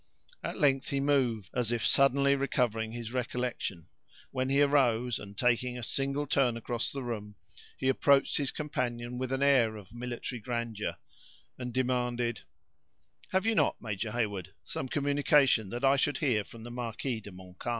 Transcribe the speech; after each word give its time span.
At 0.43 0.57
length 0.57 0.89
he 0.89 0.99
moved, 0.99 1.51
and 1.53 1.59
as 1.59 1.71
if 1.71 1.85
suddenly 1.85 2.35
recovering 2.35 2.91
his 2.91 3.13
recollection; 3.13 3.85
when 4.31 4.49
he 4.49 4.63
arose, 4.63 5.19
and 5.19 5.37
taking 5.37 5.77
a 5.77 5.83
single 5.83 6.25
turn 6.25 6.57
across 6.57 6.89
the 6.91 7.03
room, 7.03 7.35
he 7.77 7.87
approached 7.87 8.37
his 8.37 8.49
companion 8.51 9.19
with 9.19 9.31
an 9.31 9.43
air 9.43 9.75
of 9.77 9.93
military 9.93 10.39
grandeur, 10.41 10.95
and 11.59 11.71
demanded: 11.71 12.41
"Have 13.29 13.45
you 13.45 13.53
not, 13.53 13.79
Major 13.79 14.09
Heyward, 14.09 14.55
some 14.63 14.89
communication 14.89 15.69
that 15.69 15.85
I 15.85 15.97
should 15.97 16.17
hear 16.17 16.43
from 16.43 16.63
the 16.63 16.71
marquis 16.71 17.19
de 17.19 17.31
Montcalm?" 17.31 17.69